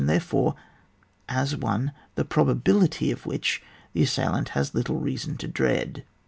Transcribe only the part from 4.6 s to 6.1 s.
little reason to dread.